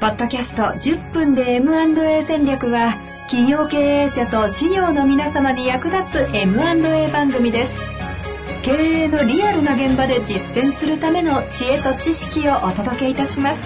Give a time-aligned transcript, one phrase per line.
[0.00, 2.94] ポッドキャスト10分で M&A 戦略は
[3.28, 7.78] 企業経営者と事業の皆様に役立つ M&A 番組です
[8.62, 13.62] 経営のリアルな現場で実践するための知恵と知識をお届けいたします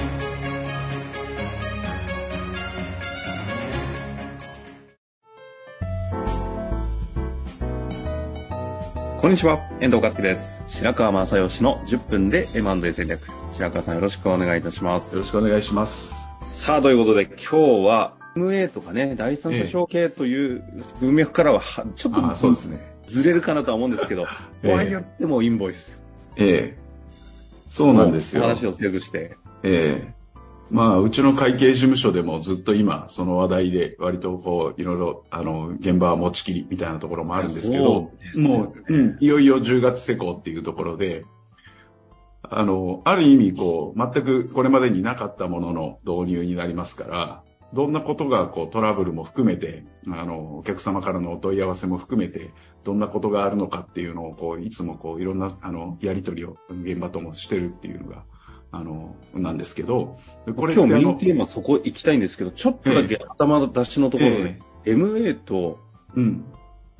[9.20, 10.62] こんにちは、遠藤和樹です。
[10.66, 13.22] 白川正義の10分で M&A 戦略。
[13.54, 15.14] 白川さんよろしくお願いいたします。
[15.14, 16.23] よろしくお願いします。
[16.44, 20.62] さあ、ということで今日は MA とかね、第三者承継という
[21.00, 22.94] 文脈からははちょっとそうですね。
[23.06, 24.26] ずれるかなとは思うんですけど、
[24.62, 26.02] ええとはいってもインボイス。
[26.36, 26.78] ええ
[27.68, 28.42] そうなんですよ。
[28.42, 29.36] 話をせずして。
[29.62, 30.14] ええ
[30.70, 41.24] まあ、うちの会計事務所でもずっと今、その話題で割とこう、いろいろ、あの、現場は持ちきりみたいなところもあるんですけどそ、うねもう、うん、いよいよ10月施行っていうところで、
[42.50, 47.42] あの、ある意味、こう、全くこれまでになかったものの導入になりますから、
[47.72, 52.52] どんなことが、こう、トラブルも含めて、あの、お客様からのお問い合わせも含めて、
[52.84, 58.24] どんなことがあるのかっていうのを、こう、いつもこう、いろんな、あの、やりとりを現場ともしてるっていうのが、
[58.70, 60.18] あの、なんですけど、
[60.56, 65.78] これ今日メインテーマそこ行きたいんですけど、ちょっとだけ頭の出しのところで、MA と、
[66.14, 66.44] うん。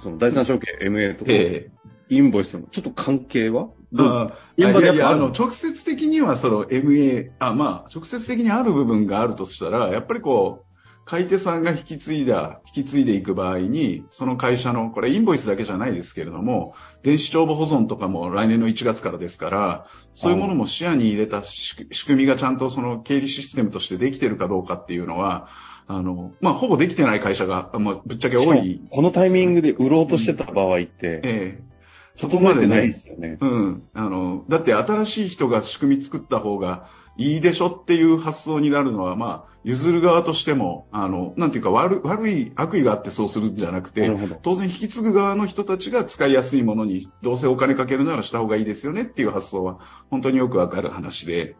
[0.01, 1.71] その第三者承継 MA と、え
[2.09, 3.69] インボイスのちょっと関係は？
[3.95, 10.75] 現場でやっぱあるいやいや、あの、直接的にはその MA、あ、まあ、直接的にある部分があるとしたら、やっぱりこう、
[11.07, 25.49] 買い手さんが引き継いだ、引き継いでいく場合に、その会社の、これインボイスだけじゃないですけれども、電子帳簿保存とかも来年の1月からですから、そういうものも視野に入れた仕仕組みがちゃんとその経理システムとしてできてるかどうかっていうのは、
[25.87, 28.81] あの、まあ、ほぼできてない会社が、まあ、ぶっちゃけ多い。
[28.91, 31.74] このタイミングで売ろうとしてた場合って、ええ
[32.15, 33.39] そこまでないですよね。
[33.41, 33.83] うん。
[33.93, 49.79] あの、だって新しい人が仕組み作った方がいいでしょっていう発想になるのは、まあ、譲る側としても、あの、なんていうか悪悪い悪意があってそうするんじゃなくて当然引き継ぐ側の人たちが使いやすいものに、どうせお金かけるならした方がいいですよねっていう発想は、
[50.11, 51.57] 本当によくわかる話で、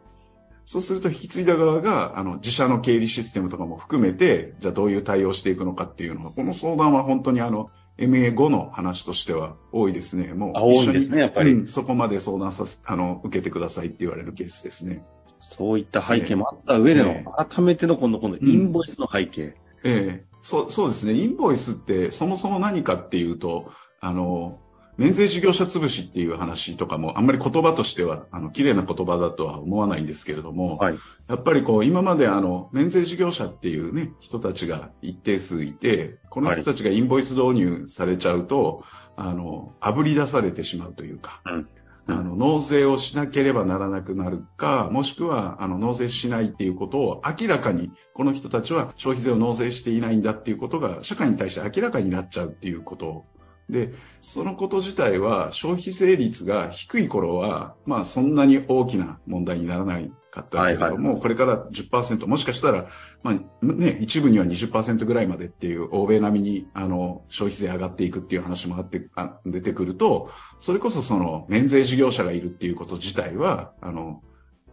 [0.65, 10.33] そうすると引き継いだ側が、あの、自社の経理システムとかも含めて、じゃあどういう対応していくのかっていうのは、この相談は本当にあの、MA5 の話としては多いですね。
[10.33, 15.03] もうあ多いですねやっぱりうんそこまで相談させ、あの、受けてくださいって言われるケースですね。
[15.39, 19.55] そういった背景もあった上での、ええ改めての今度、今度、インボイスの背景。
[19.83, 21.13] ええそう、そうですね。
[21.13, 24.59] インボイスってそもそも何かっていうと、あの、
[24.97, 30.99] 免税事業者潰しっていう話とかも、あんまり言葉としては、あの、綺麗な言葉だとは思わないんですけれども、はい。
[31.27, 38.83] やっぱりこう、今まであの、免税事業者っていうね、人たちが一定数いて、この人たちがインボイス導入されちゃうと、
[39.17, 41.67] あの、炙り出されてしまうというか、うん
[42.07, 53.25] あの、納税をしなければならなくなるか、もしくは、あの、納税しないっていうことを明らかに、この人たちは消費税を納税していないんだっていうことが、社会に対して明らかになっちゃうっていうこと
[53.69, 62.89] で、そのこと自体は消費税率が低い頃は、まあそんなに大きな問題にならないかったけれども、はいこれから10%、もしかしたら、
[63.23, 74.21] まあね、一部には20%ぐらいまでっていう欧米並みにあの消費税上がっていくっていう話もあってあ出てくると、それこそその免税事業者がいるっていうこと自体は、あの、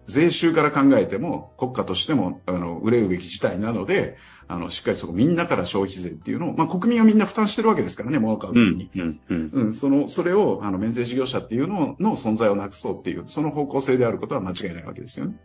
[0.06, 4.16] 税収から考えても、国家としても、あの、憂うべき事態なので、
[4.48, 9.00] あの、しっかりそこみんなから消費税っていうのを、まあ国民はみんな負担してるわけですからね、物を買うう時に。
[9.00, 9.50] ん、うん、うん。
[9.52, 15.36] うん、その、それを、あの、免税事業者っていうのの存在をなくそうっていう、その方向性であることは間違いないわけですよね。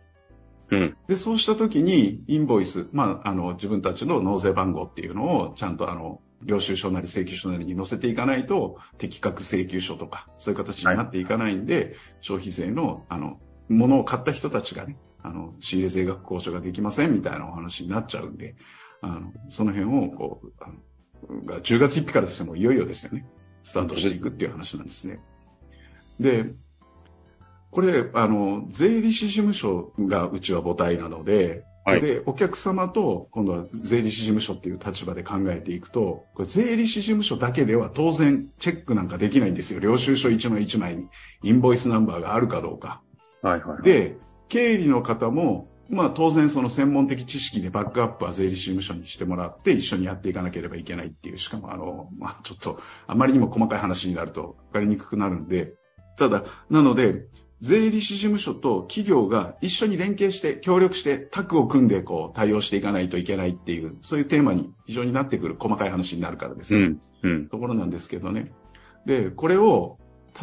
[0.70, 0.96] うん。
[1.06, 18.56] で、そうしたときに、インボイス、まあ、あの、自分たちの納税番号っていうのを、ちゃんとあの、領収書なり請求書なりに載せていかないと、適格請求書とか、そういう形になっていかないんで、消費税の、あの、物を買った人たちがね、あの、仕入れ税額交渉ができませんみたいなお話になっちゃうんで、
[19.00, 23.26] あの、その辺を、こう、あのが10月1日からですね、もういよいよですよね。
[23.62, 25.20] スタートしていくっていう話なんですね。
[26.20, 26.52] で、
[27.70, 39.80] これ、あの、税理士事務所がうちは母体なので、はいで、お客様と今度は税理士事務所っていう立場で考えていくと、これ税理士事務所だけでは当然チェックなんかできないんですよ。
[39.80, 41.08] 領収書一枚一枚に
[41.42, 43.00] インボイスナンバーがあるかどうか。
[43.42, 44.16] はい、はい。、で、
[44.48, 55.74] 経理の方も、まあ当然その専門的知識でバックアップは税理士事務所にしてもらって一緒にやっていかなければいけないっていう、しかもあの、まあちょっとあまりにも細かい話になると分かりにくくなるんで、
[56.18, 57.26] ただ、なので、
[57.60, 66.76] 税理士事務所と企業が一緒に連携して協力してタッグを組んでこう対応していかないといけないっていう、そういうテーマに非常になってくる細かい話になるからです。
[66.76, 67.48] うん、うん。
[67.48, 68.52] ところなんですけどね。
[69.06, 69.98] で、これを、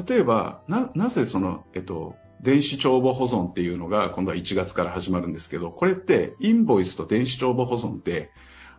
[0.07, 8.31] 例えば、な、なぜその、えっと、電子帳簿保存っていうのが今度は1月から始まるんですけど、これってインボイスと電子帳簿保存って、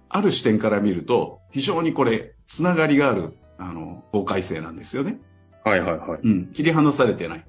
[0.09, 5.19] ある視点から見ると、非常にこれ、つながりがある、あの、法改正なんですよね。
[5.65, 6.21] はいはいはい。
[6.23, 6.47] うん。
[6.53, 7.47] 切り離されてない。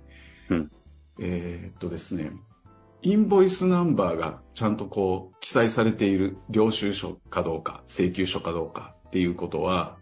[0.49, 0.71] うん。
[1.19, 2.31] えー、っとですね、
[3.03, 9.97] インボイスナンバーがちゃんとこう、記載されている領収書かどうか、請求書かどうかっていうことは、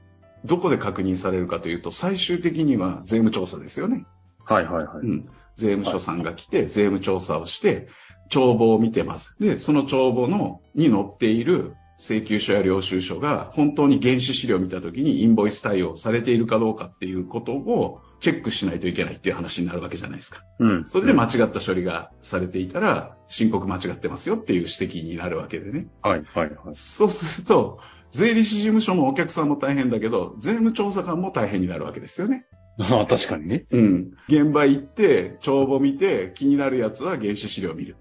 [0.46, 4.06] どこで確認されるかというと、最終的には税務調査ですよね。
[4.46, 5.06] はいはいはい。
[5.06, 5.30] うん。
[5.56, 7.88] 税務署さんが来て、税務調査をして、
[8.30, 9.36] 帳簿を見てます。
[9.40, 20.42] で、その帳簿の、に載っている請求書や領収書が本当に原資資料を見たときにインボイス対応されているかどうかっていうことをチェックしないといけないっていう話になるわけじゃないですか。
[20.60, 20.86] うん。
[20.86, 25.88] それで間違った処理がされていたら、申告間違ってますよっていう指摘になるわけでね。
[26.02, 26.76] はい、はい、はい。
[26.76, 27.80] そうすると、
[28.12, 32.46] 税理士事務所もお客さんも大変だけど、税務調査官も大変になるわけですよね。
[32.80, 33.66] ああ、確かにね。
[33.72, 34.12] うん。
[34.28, 37.96] 現場行って、帳簿見て、気になるやつは原資資料を見る。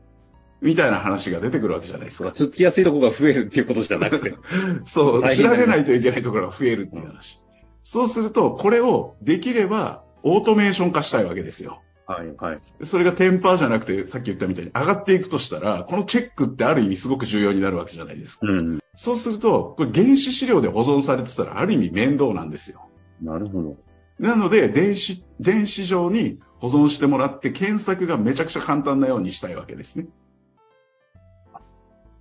[0.60, 2.32] みたいな話が出てくるわけじゃないですか。
[2.32, 4.34] つきやすいところが増えるっていうことじゃなくて。
[4.86, 7.40] そう、調べないといけないところが増えるっていう話。
[7.46, 11.82] うん、そうすると、これをできればオートメーション化したいわけですよ。
[12.06, 12.60] はい、はい。
[12.82, 18.46] それがテンパーじゃなくて、さっき言ったみたいに上がっていくとしたら、このチェックってある意味すごく重要になるわけじゃないですか。
[18.46, 18.80] うん。
[18.94, 22.88] そうすると、これ原子資料で保存されてたらある意味面倒なんですよ。
[23.22, 23.76] なるほど。
[24.18, 30.06] なので、電子、電子上に保存してもらって検索がめちゃくちゃ簡単なようにしたいわけですね。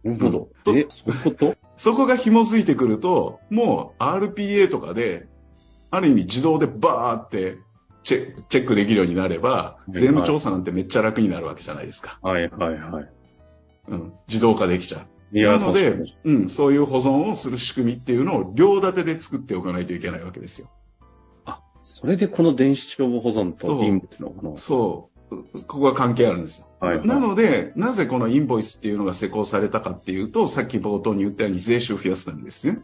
[0.03, 0.49] なるほど。
[0.75, 1.55] え、そういうこと？
[1.77, 5.27] そこが紐づいてくると、もう RPA とかで、
[5.91, 7.57] ある意味自動でバーって
[8.03, 12.19] チェチェックできるようになれば、税務調査なんてめっちゃ楽になるわけじゃないですか。
[12.21, 13.09] はいはいはい。
[13.89, 14.13] うん。
[14.27, 15.39] 自動化できちゃう。
[15.39, 15.95] なので、
[16.25, 20.69] うん、そういう保存をする仕組みっていうのを両立てで作っておかないといけないわけですよ。
[21.83, 24.57] あ、それでこの電子帳簿保存とインボイスのこの。
[24.57, 25.13] そう。
[25.67, 26.67] ここが関係あるんですよ。
[26.79, 32.79] はい、はい、なので、なぜこのインボイスっていうのが施行されたかっていうと、さっき冒頭に言ったように税収を増やすためですね。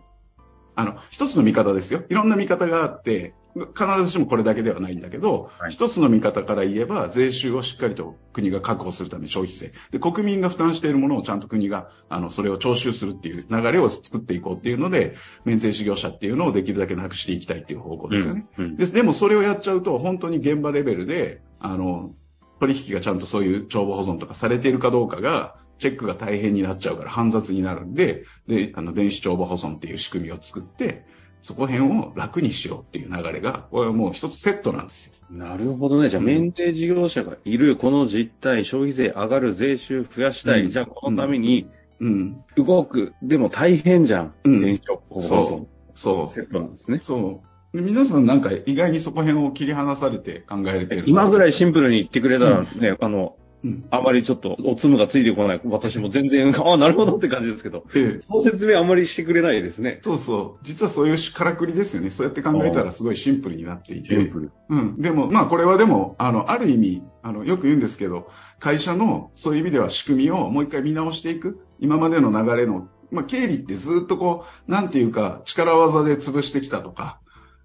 [0.76, 2.04] あの、一つの見方ですよ。
[2.10, 9.72] いろんな見方があって、必ずしもこれだけではないんだけど、はい、一つの見方から言えば、税収をしっかりと国が確保するため消費税。
[9.92, 15.16] で、国民が負担しているものをちゃんと国が、あの、それを徴収するっていう流れを作っていこうっていうので、
[15.46, 18.46] 免税事業者っていうのをできるだけなくしていきたいっていう方向ですよね。
[18.58, 22.14] うんうん、ででもそれをやっちゃうと、本当に現場レベルで、あの、
[22.60, 31.06] 取引がちゃんとそういう帳簿保存とかされているかどうかが、チェックが大変になっちゃうから煩雑になるんで、で、あの、電子帳簿保存っていう仕組みを作って、
[31.42, 35.14] そこ辺を楽にしようっていう流れが、これはもう一つセットなんですよ。
[35.32, 36.10] なるほどね。
[36.10, 40.64] じゃあ、免税事業者がいる、この実態、消費税上がる、税収増やしたい。
[40.64, 41.68] うん、じゃあ、このために、
[42.00, 42.44] うん。
[42.56, 43.14] 動く。
[43.22, 44.34] でも大変じゃん。
[44.44, 44.60] うん。
[44.60, 45.66] 電子帳簿保存。
[45.96, 46.30] そう。
[46.30, 47.00] セットなんですね。
[47.00, 47.44] そ
[47.74, 47.82] う。
[47.82, 51.04] 皆さんなんか意外にそこ辺を切り離されて考えれてる。
[51.08, 55.62] 今ぐらいシンプルに言ってくれたらね、うん、あの、うん、あまりちょっとおつむがついてこない。
[55.66, 60.00] 私も全然、あ あ、なるほどって感じですけど、ええ、その説明あまりしてくれないですね。
[60.02, 60.66] そうそう。
[60.66, 62.10] 実はそういうからくりですよね。
[62.10, 64.10] そうやって考えたらすごいシンプルになっていて。
[64.10, 64.52] シンプル。
[64.70, 65.02] うん。
[65.02, 68.30] でも、まあこれはでも、あの、ある意味、あの、よく言うんですけど、
[68.60, 71.60] 会社のそういう意味では仕組みをもう一回見直していく。
[71.80, 77.20] 今までの流れの、まあ経理ってずっとこう、なんていうか、力技で潰してきたとか、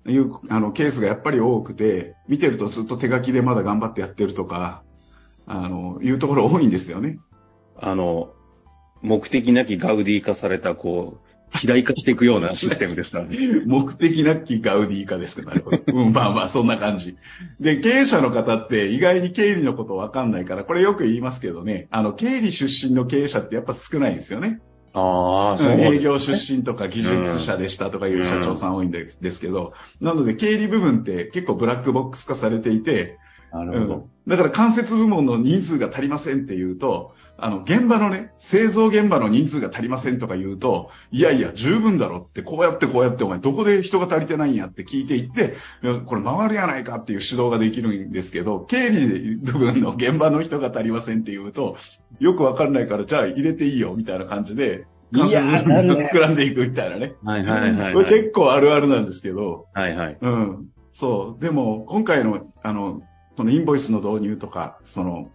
[0.07, 4.83] いうあのケースがやっぱり多くて、見てるとずっと手書きでまだ頑張ってやってるとか、
[5.47, 7.19] あの、いうところ多いんですよね。
[7.77, 8.33] あの、
[9.03, 13.37] 目的なきガウディ化された、こう、肥大化していくような システムですからね。
[13.67, 15.79] 目的なきガウディ化ですか、なるほど。
[15.93, 17.17] うん、まあまあ、そんな感じ。
[17.61, 24.61] で、経営者の方って意外に経理のことわかんないから、これよく言いますけどね、あの、経理出身の経営者ってやっぱ少ないんですよね。
[24.95, 33.19] ああ、そう、ね、営業出身とか技術者でしたとかいう社長さん多いんです,、ですけど、なので経理部分って結構ブラックボックス化されていて、
[33.55, 34.11] なるほど、うん。
[34.27, 45.55] だから間接部門の人数が足りませんって言うと、あの、現場のね、製造現場の人数が足りませんとか言うと、いやいや、十分だろって、こうやってこうやってお前、どこで人が足りてないんやって聞いていって、
[46.07, 51.77] これ回るやないかっていう指導ができるんですけど、経理部分の現場の人が足りませんって言うと、
[52.19, 57.15] よくわかんないから、じゃあ入れていいよ、みたいな感じで、いやー、膨らんでいくみたいなね。
[57.23, 59.67] はいはいはい、はい、これ結構あるあるなんですけど。
[59.73, 60.19] はいはい。
[60.21, 60.69] うん。
[60.93, 61.43] そう。
[61.43, 63.03] でも、今回の、あの、
[63.37, 65.31] そのインボイスの導入とか、その、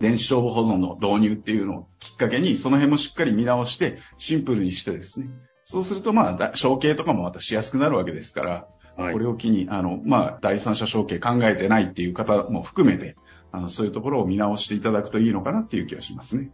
[0.00, 5.28] 電子帳簿保存の導入っていうのをきっかけに、その辺もしっかり見直して、シンプルにしてですね。
[5.64, 13.16] そうすると、まあ、承継とかもまたしやすくなるわけですから、はい、これを機に、あの、まあ、第三者承継考えてないっていう方も含めて、
[13.50, 16.50] あの、そういうところを見直していただくといいのかなっていう気がしますね。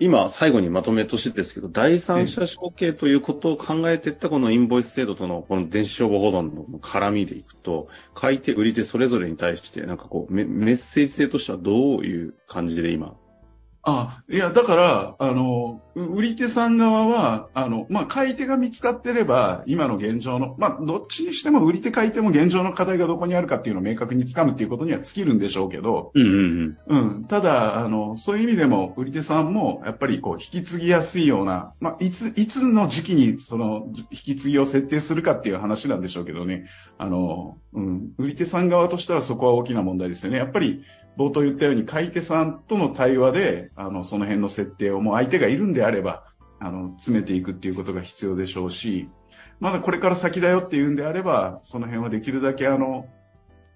[0.00, 13.16] 今、最後にまとめとしてですけど、第三者承継ということを考えていったこのインボイス制度とのこの電子消防保存の絡みでいくと、買い手、売り手それぞれに対して、なんかこうメ、メッセージ性としてはどういう感じで今、
[13.86, 26.98] あ、いや、だから、あの、売り手さん側は、あの、まあ、買い手が見つかってれば、今の現状の、まあ、どっちにしても売り手買い手も現状の課題がどこにあるかっていうのを明確につかむっていうことには尽きるんでしょうけど、うんうんうん。
[26.98, 27.24] うん。
[27.26, 36.64] ただ、あの、そういう意味でも、売り手さんも、やっぱりこう、引き継ぎやすいような、まあ、いつ、いつの時期に、その、引き継ぎを設定するかっていう話なんでしょうけどね、
[36.96, 40.38] あの、うん、売り手さん側としてはそこは大きな問題ですよね。
[40.38, 40.82] やっぱり、
[41.16, 46.24] 冒頭言ったように、買い手さんとの対話で、あの、その辺の設定をもう相手がいるんであれば、
[46.58, 49.08] あの、詰めていくっていうことが必要でしょうし、
[49.60, 53.06] まだこれから先だよっていうんであれば、その辺はできるだけあの、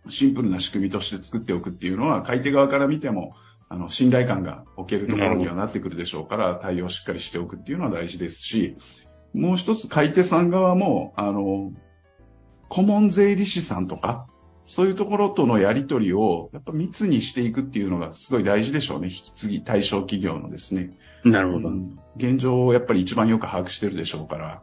[0.09, 3.35] シンプルな仕組みとして作っておくっていうのは、買い手側から見ても、
[3.69, 8.77] あの、信頼感が置けるところにはなってくるでしょうから、対応をしっかりしておくっていうのは大事ですし、
[9.35, 11.73] もう一つ買い手さん側も、あの、
[12.69, 14.27] 顧問税理士さんとか、
[14.69, 19.07] そういうところとのやりとりを、やっぱ密にしていくっていうのがすごい大事でしょうね。
[19.07, 20.91] 引き継ぎ対象企業のですね。
[21.25, 21.71] なるほど。
[22.17, 24.63] 現状をやっぱり一番よく把握してるでしょうから。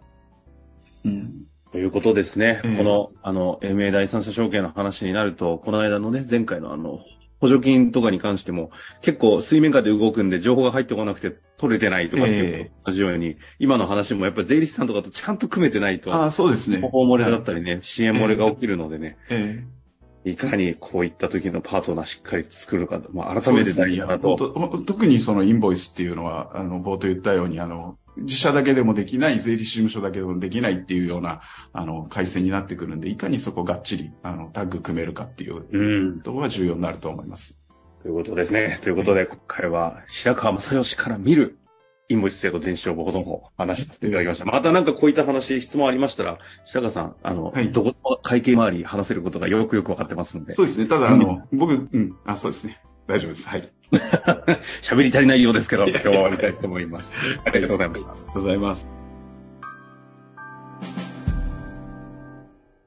[1.06, 1.46] うん。
[1.72, 2.62] ということですね。
[2.64, 7.00] えー、この、あの、MA 第三者証券の話になると、この間のね、前回のあの、
[7.40, 8.70] 補助金とかに関しても、
[9.02, 16.80] 結構水面下で動くんで情報が入ってこなくて取れてないとかっていう同じように、えー、今の話もやっぱり税理士さんとかとちゃんと組めてないと、あそうですね。
[16.80, 19.85] 方法漏れだったりね、はい、支援漏れが起きるのでね、えー
[20.26, 24.86] いかにこういった時のパートナーしっかり作るか、まあ、改めて大事だなと、ね。
[24.86, 31.42] 特にそのインボイスっていうのは、あの、冒頭言ったように、あの、自社だけでもできない、税理士事務所だけでもできないっていうような、
[31.74, 37.60] あの、回線になってくるんで、いかにそこがっちり、あの、タッグ組めるかっていうところが重要になると思います。
[38.02, 38.80] ということですね。
[38.82, 41.60] ということで、今回は白川正義から見る
[42.08, 44.46] インボイス制度電子帳簿保存法、話させていただきました。
[44.46, 50.54] またなんかこういった話、質問ありましたら、白川さん、あの、はい、どこの会計周り話せることがよくよくわかってますんで。
[50.54, 50.88] そうですね。
[50.88, 52.80] ただ、あの、僕、うん、あ、そうですね。
[53.08, 53.48] 大丈夫です。
[53.48, 53.70] はい。
[54.82, 57.16] 喋り足りないようですけど、今日は終わりたいと思います。
[57.46, 58.12] ありがとうございました。
[58.12, 58.95] ありがとうございます。